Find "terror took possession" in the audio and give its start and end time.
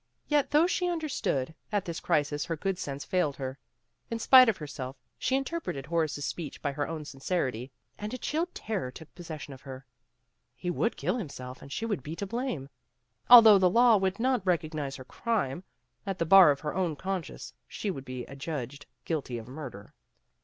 8.55-9.53